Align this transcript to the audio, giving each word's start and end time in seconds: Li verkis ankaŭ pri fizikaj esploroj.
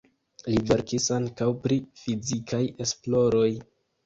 Li 0.53 0.61
verkis 0.71 1.05
ankaŭ 1.17 1.49
pri 1.67 1.77
fizikaj 2.05 2.63
esploroj. 2.87 3.47